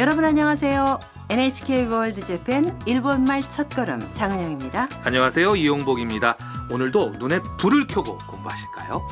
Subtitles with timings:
[0.00, 0.98] 여러분 안녕하세요.
[1.28, 4.88] NHK 월드 재팬 일본말 첫걸음 장은영입니다.
[5.04, 5.56] 안녕하세요.
[5.56, 6.38] 이용복입니다.
[6.70, 9.06] 오늘도 눈에 불을 켜고 공부하실까요?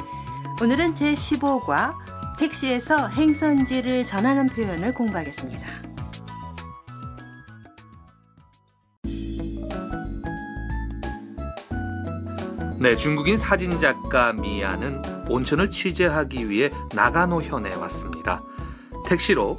[0.62, 1.95] 오늘은 제15과
[2.38, 5.66] 택시에서 행선지를 전하는 표현을 공부하겠습니다.
[12.79, 18.41] 네, 중국인 사진작가 미아는 온천을 취재하기 위해 나가노현에 왔습니다.
[19.05, 19.59] 택시로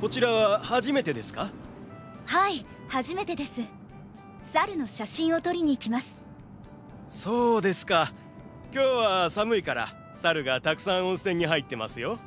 [0.00, 1.50] こちらは初めてですか
[2.26, 3.60] はい初めてです
[4.42, 6.22] 猿の写真を撮りに行きます
[7.08, 8.12] そうですか
[8.72, 12.18] 今日は寒いから猿がたくさん温泉に入ってますよ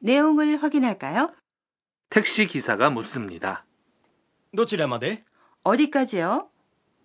[0.00, 1.30] 내용을 확인할까요?
[2.10, 3.64] 택시 기사가 묻습니다.
[4.52, 5.22] どちらまで
[5.62, 6.48] 어디까지요?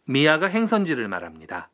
[0.08, 1.70] 미아가 행선지를 말합니다.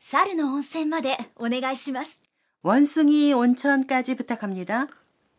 [0.00, 2.20] 猿の温泉までお願いします
[2.62, 4.86] 원숭이 온천까지 부탁합니다.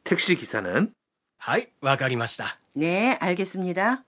[0.03, 0.92] 택시 기사는
[1.40, 4.03] はいわかりました 네, 알겠습니다.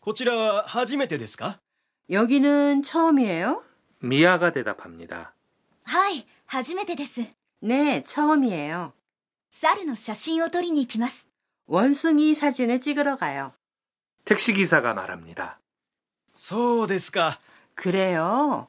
[0.00, 1.58] こちらは初めてですか
[2.10, 3.62] 여기는 처음이에요?
[4.00, 5.34] 미아가 대답합니다.
[5.84, 7.22] はい初めてです
[7.62, 8.92] 네, 처음이에요.
[9.50, 11.28] 猿の写真を撮りに行きます
[11.66, 13.52] 원숭이 사진을 찍으러 가요.
[14.24, 15.58] 택시 기사가 말합니다.
[16.34, 17.40] そうですか
[17.74, 18.68] 그래요.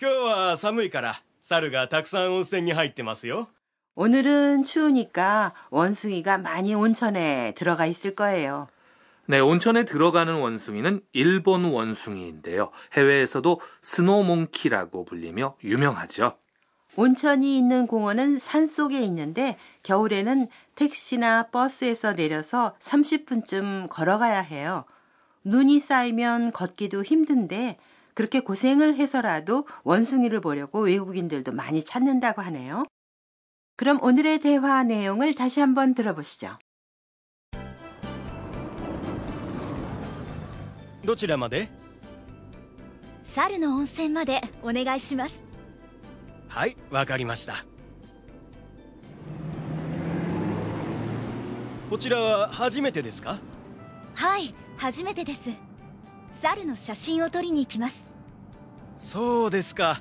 [0.00, 3.48] 今日は寒いから 猿がたくさん温泉に入ってますよ
[3.96, 8.68] 오늘은 추우니까 원숭이가 많이 온천에 들어가 있을 거예요.
[9.26, 12.70] 네, 온천에 들어가는 원숭이는 일본 원숭이인데요.
[12.94, 16.34] 해외에서도 스노몽키라고 불리며 유명하죠.
[16.96, 24.84] 온천이 있는 공원은 산 속에 있는데 겨울에는 택시나 버스에서 내려서 30분쯤 걸어가야 해요.
[25.44, 27.78] 눈이 쌓이면 걷기도 힘든데
[28.14, 32.84] 그렇게 고생을 해서라도 원숭이를 보려고 외국인들도 많이 찾는다고 하네요.
[33.76, 36.58] 그럼 오늘의 대화 내용을 다시 한번 들어보시죠.
[41.04, 41.68] どちらまで
[43.22, 45.42] 猿の温泉までお願いします
[46.48, 47.64] はいわかりました
[51.88, 53.38] こちらは初めてですか
[54.14, 55.50] はい初めてです
[56.34, 58.10] 猿の写真を撮りに行きます
[58.98, 60.00] そうですか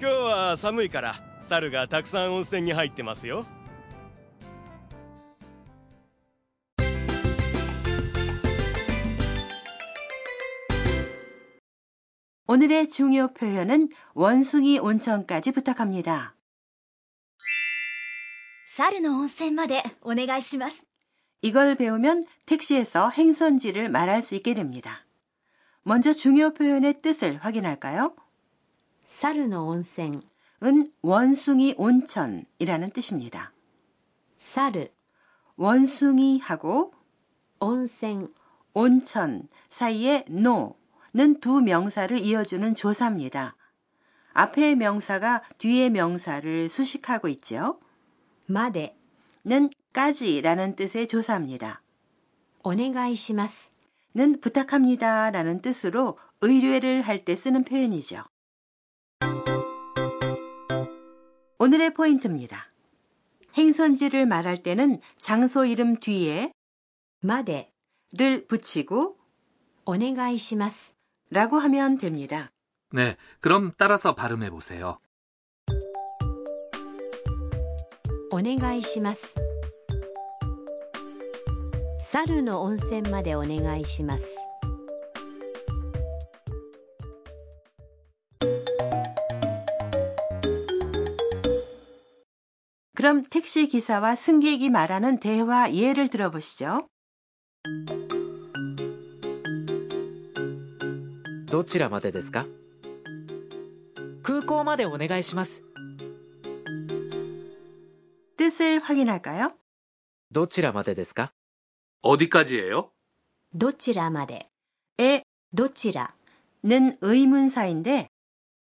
[0.00, 3.46] 今日は寒いから猿がたくさん温泉に入ってますよ
[12.50, 16.34] 오늘의 중요 표현은 원숭이 온천까지 부탁합니다.
[18.64, 20.86] 猿の温泉までお願いします
[21.42, 25.04] 이걸 배우면 택시에서 행선지를 말할 수 있게 됩니다.
[25.83, 28.15] 먼저 중요 표현의 뜻을 확인할까요?
[29.05, 30.21] 사르노 온센은
[31.01, 33.51] 원숭이 온천이라는 뜻입니다.
[34.37, 34.87] 사르
[35.57, 36.93] 원숭이하고
[37.59, 38.29] 온센
[38.73, 43.55] 온천 사이에 노는 두 명사를 이어주는 조사입니다.
[44.33, 47.79] 앞의 명사가 뒤의 명사를 수식하고 있죠.
[48.47, 51.81] 마데는 까지라는 뜻의 조사입니다.
[52.63, 53.72] 오네가이시마스
[54.15, 58.23] 는 부탁합니다 라는 뜻으로 의뢰를 할 때 쓰는 표현이죠.
[61.57, 62.71] 오늘의 포인트입니다.
[63.57, 66.51] 행선지를 말할 때는 장소 이름 뒤에
[67.21, 69.17] 마데를 붙이고
[69.85, 70.93] 오네가이시마스
[71.31, 72.51] 라고 하면 됩니다.
[72.91, 74.99] 네, 그럼 따라서 발음해 보세요.
[78.31, 79.35] 오네가이시마스
[82.02, 84.36] 猿の温泉までお願いします
[92.98, 96.88] 그럼 택시 기사와 승객이 말하는 대화 예를 들어보시죠.
[101.46, 102.44] どちらまでですか
[104.24, 105.62] 空港までお願いします。
[108.36, 109.52] 뜻을 확인할까요?
[110.32, 111.32] どちらまでですか
[112.02, 112.90] 어디까지예요?
[113.54, 114.48] どちらまで
[114.98, 115.22] 에
[115.52, 116.14] どちら
[116.64, 118.08] 는 의문사인데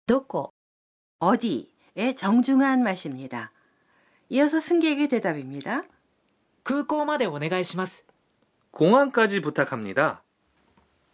[0.07, 0.53] どこ
[1.19, 3.53] 어디의 정중한 맛입니다.
[4.29, 5.85] 이어서 승객의 대답입니다.
[6.65, 8.05] 空港までお願いします
[8.71, 10.23] 공항까지 부탁합니다.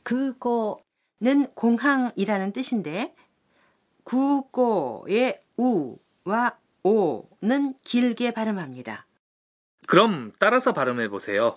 [0.03, 0.85] 空港
[1.21, 3.15] 는 공항이라는 뜻인데
[4.03, 9.07] 구고의 우와 오는 길게 발음합니다.
[9.87, 11.57] 그럼 따라서 발음해 보세요.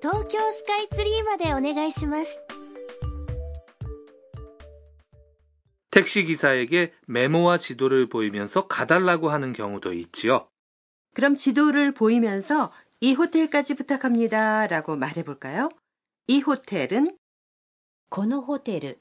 [0.00, 2.46] 東京スカイツリーまでお願いします
[5.90, 10.46] 택시 기사에게 메모와 지도를 보이면서 가달라고 하는 경우도 있지요.
[11.14, 14.66] 그럼 지도를 보이면서 이 호텔까지 부탁합니다.
[14.66, 15.70] 라고 말해 볼까요?
[16.26, 17.12] 이 호텔은 ー
[18.10, 19.00] このホテル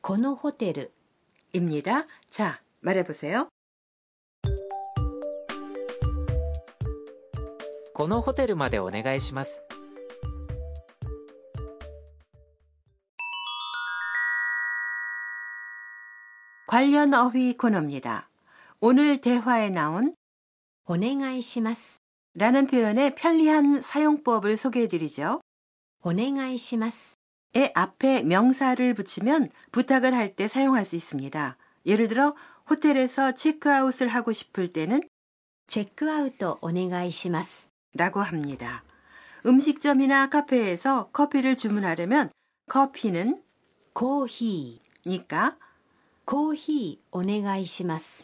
[0.00, 0.90] このホテル
[1.52, 2.06] 입니다.
[2.30, 3.48] 자, 말해 보세요.
[7.92, 9.60] このホテルまでお願いします
[16.75, 18.29] 관련 어휘 코너입니다.
[18.81, 20.13] 오늘 대화에 나온
[20.87, 21.99] 오네가이시마스
[22.33, 25.39] 라는 표현의 편리한 사용법을 소개해 드리죠.
[26.03, 27.15] 오네가이시마스
[27.55, 31.55] 에 앞에 명사를 붙이면 부탁을 할 때 사용할 수 있습니다.
[31.85, 32.35] 예를 들어
[32.69, 35.01] 호텔에서 체크아웃을 하고 싶을 때는
[35.67, 38.83] 체크아웃 오네가이시마스 라고 합니다.
[39.45, 42.29] 음식점이나 카페에서 커피를 주문하려면
[42.67, 43.41] 커피는
[43.93, 45.55] 코히니까
[46.25, 48.23] 코히 오네가이시마스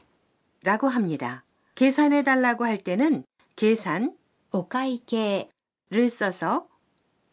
[0.63, 1.43] 라고 합니다.
[1.75, 3.23] 계산해 달라고 할 때는
[3.55, 4.17] 계산
[4.51, 6.65] 오카이케를 써서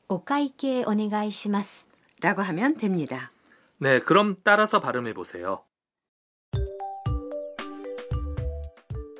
[0.08, 1.86] 오카이케 오네가이시마스
[2.20, 3.32] 라고 하면 됩니다.
[3.78, 5.64] 네, 그럼 따라서 발음해 보세요.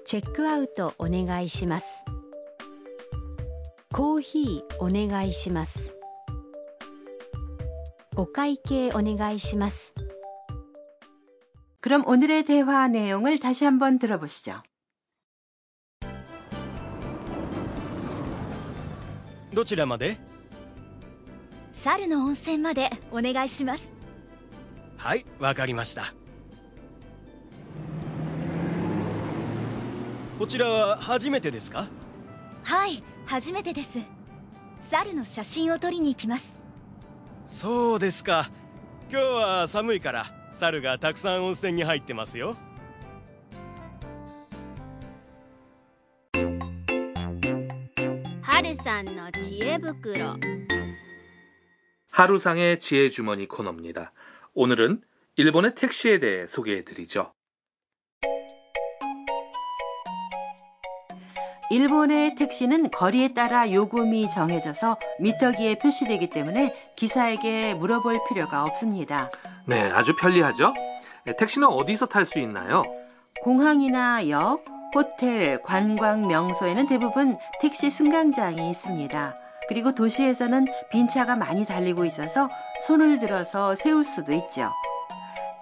[0.05, 2.05] 체크아웃 오네가이시마스
[3.95, 5.99] 코히 오네가이시마스
[8.17, 10.08] 오카이케 오네가이시마스
[11.82, 14.62] 그럼 오늘의 대화 내용을 다시 한번 들어보시죠.
[19.54, 20.18] どちらまで
[21.72, 23.94] 猿の温泉までお願いします
[24.98, 26.14] はいわかりました
[30.40, 31.88] こちらは初めてですか
[32.64, 34.00] はい初めてです
[34.80, 36.60] 猿の写真を撮りに行きます
[37.46, 38.50] そうですか
[39.12, 42.56] 今日は寒いから 猿がたくさん温泉に入ってますよ
[48.42, 50.38] はるさんの知恵袋
[52.16, 54.14] 하루상의 지혜 주머니 코너입니다.
[54.54, 55.02] 오늘은
[55.36, 57.34] 일본의 택시에 대해 소개해 드리죠.
[61.71, 69.31] 일본의 택시는 거리에 따라 요금이 정해져서 미터기에 표시되기 때문에 기사에게 물어볼 필요가 없습니다.
[69.67, 70.73] 네, 아주 편리하죠?
[71.25, 72.85] 네, 택시는 어디서 탈 수 있나요?
[73.43, 74.65] 공항이나 역,
[74.95, 79.35] 호텔, 관광 명소에는 대부분 택시 승강장이 있습니다.
[79.69, 82.49] 그리고 도시에서는 빈차가 많이 달리고 있어서
[82.87, 84.71] 손을 들어서 세울 수도 있죠.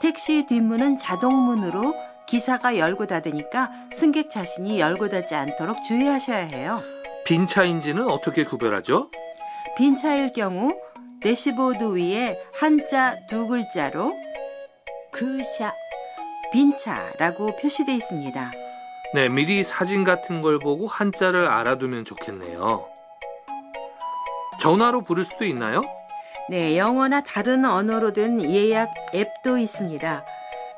[0.00, 1.92] 택시 뒷문은 자동문으로
[2.26, 6.83] 기사가 열고 닫으니까 승객 자신이 열고 닫지 않도록 주의하셔야 해요.
[7.25, 9.11] 빈 차인지는 어떻게 구별하죠?
[9.76, 10.75] 빈 차일 경우
[11.21, 14.12] 대시보드 위에 한자 두 글자로
[15.12, 15.73] 空車
[16.52, 18.52] 빈차라고 표시되어 있습니다.
[19.14, 22.87] 네, 미리 사진 같은 걸 보고 한자를 알아두면 좋겠네요.
[24.61, 25.83] 전화로 부를 수도 있나요?
[26.49, 30.25] 네, 영어나 다른 언어로 된 예약 앱도 있습니다.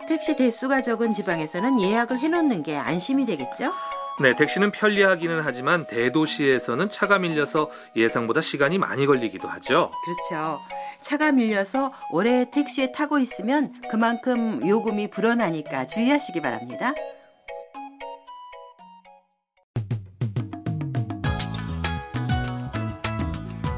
[0.08, 3.74] 택시 대수가 적은 지방에서는 예약을 해놓는 게 안심이 되겠죠?
[4.22, 9.90] 네, 택시는 편리하기는 하지만 대도시에서는 차가 밀려서 예상보다 시간이 많이 걸리기도 하죠.
[10.04, 10.60] 그렇죠.
[11.02, 16.94] 차가 밀려서 오래 택시에 타고 있으면 그만큼 요금이 불어나니까 주의하시기 바랍니다.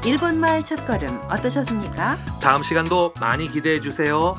[0.05, 2.17] 일본말 첫걸음 어떠셨습니까?
[2.41, 4.33] 다음 시간도 많이 기대해 주세요.